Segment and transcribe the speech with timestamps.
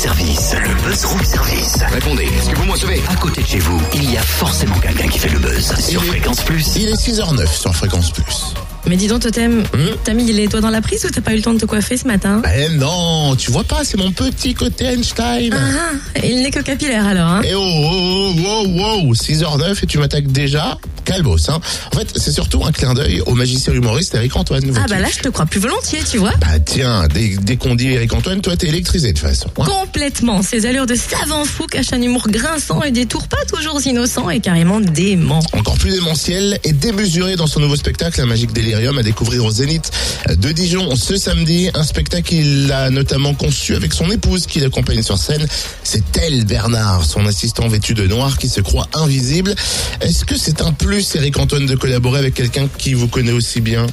[0.00, 0.54] service.
[0.54, 1.76] Le buzz room service.
[1.92, 3.02] Répondez, est-ce que vous me recevez?
[3.10, 5.74] À côté de chez vous, il y a forcément quelqu'un qui fait le buzz.
[5.78, 6.76] Sur Fréquence Plus.
[6.76, 8.54] Il est 6h09 sur Fréquence Plus.
[8.86, 9.62] Mais dis donc, Totem,
[10.02, 11.66] t'as mis les doigts dans la prise ou t'as pas eu le temps de te
[11.66, 12.40] coiffer ce matin?
[12.56, 15.52] Eh non, tu vois pas, c'est mon petit côté Einstein.
[15.52, 17.42] Ah, ah, il n'est que capillaire alors, hein?
[17.44, 20.78] Eh oh, oh, oh, wow, wow, 6h09 et tu m'attaques déjà?
[21.10, 21.60] Calbos, hein.
[21.92, 24.62] En fait, c'est surtout un clin d'œil au magicien humoriste Eric Antoine.
[24.76, 27.74] Ah bah là, je te crois plus volontiers, tu vois Bah tiens, dès, dès qu'on
[27.74, 29.48] dit Eric Antoine, toi t'es électrisé de toute façon.
[29.58, 29.64] hein.
[29.64, 30.40] Complètement.
[30.42, 34.30] Ses allures de savant fou cachent un humour grinçant et des tours pas toujours innocents
[34.30, 35.40] et carrément dément.
[35.52, 39.50] Encore plus démentiel et démesuré dans son nouveau spectacle, Un Magique Délirium, à découvrir au
[39.50, 39.90] Zénith
[40.28, 41.70] de Dijon ce samedi.
[41.74, 45.44] Un spectacle qu'il a notamment conçu avec son épouse qui l'accompagne sur scène.
[45.82, 49.56] C'est elle, Bernard, son assistant vêtu de noir qui se croit invisible.
[50.00, 53.62] Est-ce que c'est un plus, Eric Antoine, de collaborer avec quelqu'un qui vous connaît aussi
[53.62, 53.86] bien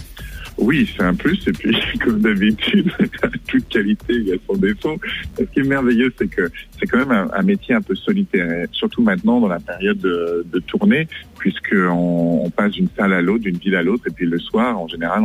[0.57, 1.39] Oui, c'est un plus.
[1.47, 2.91] Et puis, comme d'habitude,
[3.47, 4.99] toute qualité, il y a son défaut.
[5.37, 9.01] Ce qui est merveilleux, c'est que c'est quand même un, métier un peu solitaire, surtout
[9.01, 11.07] maintenant dans la période de, tournée,
[11.39, 14.77] puisqu'on on passe d'une salle à l'autre, d'une ville à l'autre, et puis le soir,
[14.77, 15.23] en général,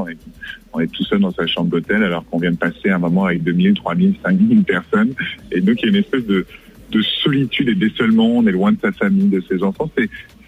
[0.73, 3.25] on est, tout seul dans sa chambre d'hôtel, alors qu'on vient de passer un moment
[3.25, 5.15] avec 2000, 3000, 5000 personnes.
[5.51, 6.47] Et donc, il y a une espèce de,
[6.93, 8.29] de solitude et d'isolement.
[8.37, 9.91] On est loin de sa famille, de ses enfants.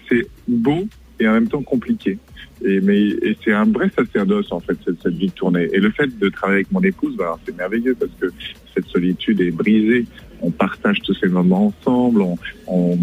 [0.07, 0.87] C'est beau
[1.19, 2.17] et en même temps compliqué.
[2.63, 5.67] Et, mais, et c'est un vrai sacerdoce, en fait, cette, vie de tournée.
[5.73, 8.27] Et le fait de travailler avec mon épouse, bah, c'est merveilleux parce que
[8.73, 10.05] cette solitude est brisée.
[10.41, 12.97] On partage tous ces moments ensemble, on, on,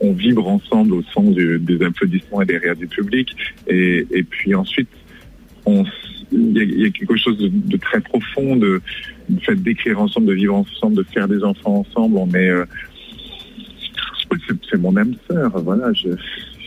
[0.00, 3.30] on vibre ensemble au son du- des applaudissements et des rires du public.
[3.66, 4.88] Et, et puis ensuite,
[5.66, 8.80] il y, a, quelque chose de, de très profond, de,
[9.28, 12.16] du fait d'écrire ensemble, de vivre ensemble, de faire des enfants ensemble.
[12.18, 12.64] On est, euh,
[14.70, 15.92] c'est, mon âme sœur, voilà.
[15.92, 16.08] Je-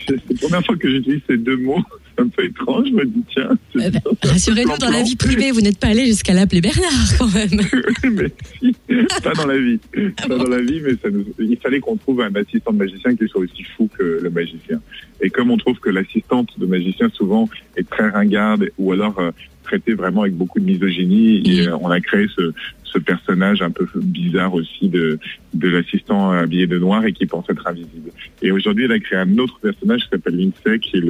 [0.08, 1.82] c'est la première fois que j'utilise ces deux mots.
[2.16, 2.88] C'est un peu étrange.
[2.88, 3.56] Je me dis tiens.
[3.76, 6.60] Euh, bah, un peu Rassurez-nous, dans la vie privée, vous n'êtes pas allé jusqu'à l'appeler
[6.60, 7.60] Bernard quand même.
[8.12, 8.74] mais si,
[9.22, 9.78] pas dans la vie.
[9.96, 12.78] Ah Pas dans la vie, mais ça nous, il fallait qu'on trouve un assistant de
[12.78, 14.80] magicien qui soit aussi fou que le magicien.
[15.20, 19.30] Et comme on trouve que l'assistante de magicien souvent est très ringarde ou alors euh,
[19.64, 22.52] traitée vraiment avec beaucoup de misogynie, et, euh, on a créé ce,
[22.84, 25.18] ce personnage un peu bizarre aussi de,
[25.54, 28.10] de l'assistant habillé de noir et qui pense être invisible.
[28.42, 31.02] Et aujourd'hui, elle a créé un autre personnage qui s'appelle Lindsay, qui est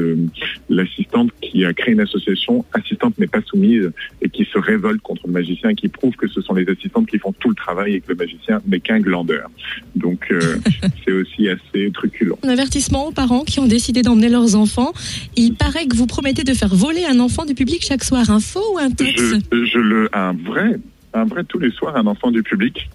[0.68, 3.90] l'assistante qui a créé une association Assistante n'est pas soumise
[4.22, 7.06] et qui se révolte contre le magicien et qui prouve que ce sont les assistantes
[7.06, 9.50] qui font tout le travail et que le magicien n'est qu'un glandeur.
[9.96, 10.56] Donc euh,
[11.04, 12.36] c'est aussi assez truculent.
[12.42, 14.92] Un avertissement aux parents qui ont décidé d'emmener leurs enfants.
[15.36, 18.30] Il paraît que vous promettez de faire voler un enfant du public chaque soir.
[18.30, 19.18] Un faux ou un texte
[19.52, 20.78] Je, je le un vrai
[21.14, 22.88] un vrai tous les soirs un enfant du public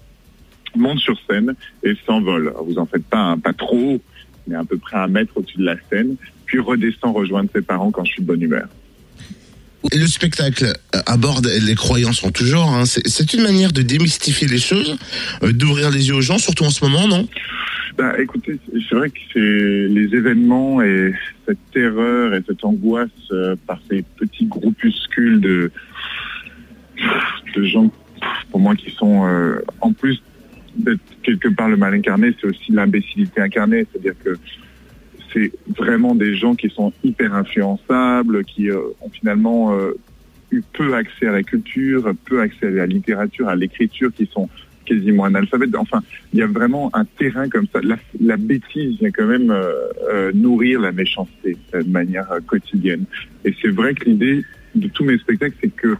[0.76, 2.52] monte sur scène et s'envole.
[2.66, 4.00] Vous en faites pas un pas trop,
[4.46, 6.16] mais à peu près un mètre au-dessus de la scène,
[6.46, 8.66] puis redescend rejoindre ses parents quand je suis de bonne humeur.
[9.92, 12.72] Le spectacle euh, aborde les croyances en tout genre.
[12.74, 12.86] hein.
[12.86, 14.96] C'est c'est une manière de démystifier les choses,
[15.42, 17.28] euh, d'ouvrir les yeux aux gens, surtout en ce moment, non?
[17.96, 21.12] Bah, écoutez, c'est vrai que c'est les événements et
[21.46, 25.70] cette terreur et cette angoisse euh, par ces petits groupuscules de
[27.54, 27.90] de gens,
[28.50, 30.20] pour moi, qui sont euh, en plus
[30.76, 34.36] d'être quelque part le mal incarné, c'est aussi l'imbécilité incarnée, c'est-à-dire que
[35.32, 39.76] c'est vraiment des gens qui sont hyper influençables, qui euh, ont finalement
[40.50, 44.48] eu peu accès à la culture, peu accès à la littérature, à l'écriture, qui sont
[44.84, 45.74] quasiment analphabètes.
[45.76, 46.02] Enfin,
[46.32, 47.80] il y a vraiment un terrain comme ça.
[48.20, 49.72] La, bêtise vient quand même euh,
[50.10, 53.04] euh, nourrir la méchanceté euh, de manière quotidienne.
[53.44, 55.96] Et c'est vrai que l'idée de tous mes spectacles, c'est que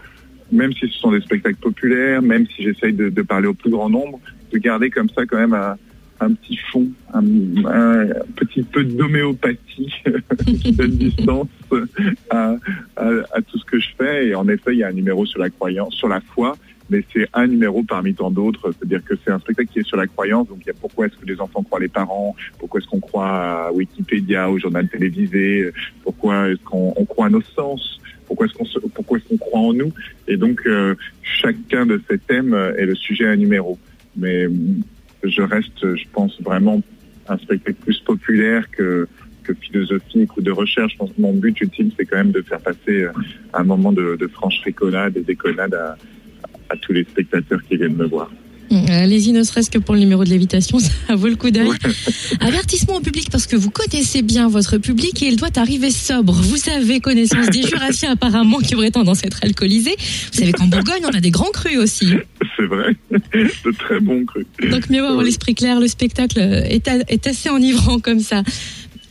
[0.52, 3.88] même si ce sont des spectacles populaires, même si j'essaye de, parler au plus grand
[3.88, 4.20] nombre,
[4.52, 7.22] de garder comme ça quand même un, petit fond, un,
[8.36, 9.92] petit peu d'homéopathie
[10.62, 11.48] qui donne distance
[12.30, 12.54] à,
[12.96, 14.28] à tout ce que je fais.
[14.28, 16.56] Et en effet, il y a un numéro sur la croyance, sur la foi,
[16.90, 18.72] mais c'est un numéro parmi tant d'autres.
[18.72, 20.48] C'est-à-dire que c'est un spectacle qui est sur la croyance.
[20.48, 23.00] Donc il y a pourquoi est-ce que les enfants croient les parents, pourquoi est-ce qu'on
[23.00, 25.70] croit à Wikipédia, au journal télévisé,
[26.02, 29.92] pourquoi est-ce qu'on on croit à nos sens, pourquoi est-ce qu'on croit en nous?
[30.28, 33.78] Et donc euh, chacun de ces thèmes est le sujet à un numéro.
[34.16, 34.46] Mais
[35.22, 36.82] je reste, je pense vraiment
[37.28, 39.08] un spectacle plus populaire que
[39.44, 40.92] que philosophique ou de recherche.
[40.92, 43.06] Je pense que mon but ultime, c'est quand même de faire passer
[43.52, 45.98] un moment de, de franche rigolade et déconnade à,
[46.70, 48.30] à tous les spectateurs qui viennent me voir.
[48.88, 51.68] Allez-y, ne serait-ce que pour le numéro de lévitation, ça vaut le coup d'œil.
[52.40, 56.32] Avertissement au public parce que vous connaissez bien votre public et il doit arriver sobre.
[56.32, 59.94] Vous avez connaissance des jurassiens apparemment qui auraient tendance à être alcoolisés.
[60.32, 62.08] Vous savez qu'en Bourgogne, on a des grands crus aussi.
[62.56, 64.46] C'est vrai, de très bons crus.
[64.70, 68.42] Donc mieux avoir l'esprit clair, le spectacle est, a- est assez enivrant comme ça.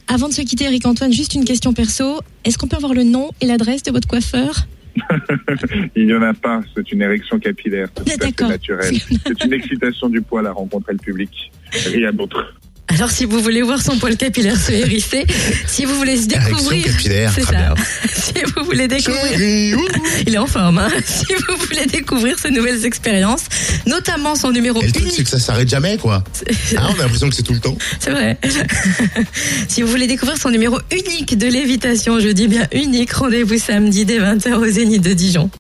[0.07, 2.19] Avant de se quitter, Eric Antoine, juste une question perso.
[2.43, 4.67] Est-ce qu'on peut avoir le nom et l'adresse de votre coiffeur?
[5.95, 8.49] Il n'y en a pas, c'est une érection capillaire, c'est Ah, tout à fait d'accord.
[8.49, 8.93] naturel.
[9.25, 11.51] C'est une excitation du poil à rencontrer le public.
[11.71, 12.53] Rien d'autre.
[12.95, 15.25] Alors, si vous voulez voir son poil capillaire se hérisser,
[15.67, 17.59] si vous voulez se découvrir, capillaire, c'est très ça.
[17.59, 17.75] bien.
[18.13, 19.77] Si vous voulez découvrir,
[20.27, 20.79] il est en forme.
[20.79, 23.43] Hein si vous voulez découvrir ces nouvelles expériences,
[23.85, 26.23] notamment son numéro Et le truc, c'est unique, que ça s'arrête jamais, quoi.
[26.77, 27.77] Ah, on a l'impression que c'est tout le temps.
[27.99, 28.37] c'est vrai.
[29.67, 34.05] si vous voulez découvrir son numéro unique de lévitation, je dis bien unique, rendez-vous samedi
[34.05, 35.49] dès 20h au Zénith de Dijon.